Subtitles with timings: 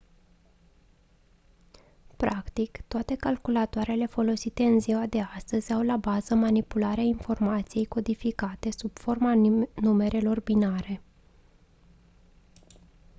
[2.17, 8.91] practic toate calculatoarele folosite în ziua de astăzi au la bază manipularea informației codificate sub
[8.97, 9.33] forma
[9.75, 11.01] numerelor binare